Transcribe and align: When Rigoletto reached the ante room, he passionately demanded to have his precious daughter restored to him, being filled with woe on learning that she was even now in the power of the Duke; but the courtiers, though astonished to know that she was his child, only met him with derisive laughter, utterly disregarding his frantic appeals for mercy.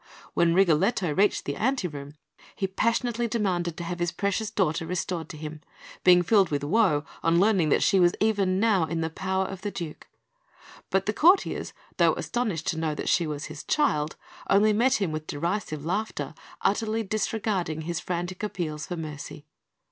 When 0.33 0.55
Rigoletto 0.55 1.13
reached 1.13 1.45
the 1.45 1.55
ante 1.55 1.87
room, 1.87 2.15
he 2.55 2.65
passionately 2.65 3.27
demanded 3.27 3.77
to 3.77 3.83
have 3.83 3.99
his 3.99 4.11
precious 4.11 4.49
daughter 4.49 4.87
restored 4.87 5.29
to 5.29 5.37
him, 5.37 5.61
being 6.03 6.23
filled 6.23 6.49
with 6.49 6.63
woe 6.63 7.05
on 7.21 7.39
learning 7.39 7.69
that 7.69 7.83
she 7.83 7.99
was 7.99 8.15
even 8.19 8.59
now 8.59 8.85
in 8.85 9.01
the 9.01 9.11
power 9.11 9.45
of 9.45 9.61
the 9.61 9.69
Duke; 9.69 10.07
but 10.89 11.05
the 11.05 11.13
courtiers, 11.13 11.71
though 11.97 12.15
astonished 12.15 12.65
to 12.69 12.79
know 12.79 12.95
that 12.95 13.09
she 13.09 13.27
was 13.27 13.45
his 13.45 13.63
child, 13.63 14.15
only 14.49 14.73
met 14.73 14.95
him 14.99 15.11
with 15.11 15.27
derisive 15.27 15.85
laughter, 15.85 16.33
utterly 16.61 17.03
disregarding 17.03 17.81
his 17.81 17.99
frantic 17.99 18.41
appeals 18.41 18.87
for 18.87 18.97
mercy. 18.97 19.45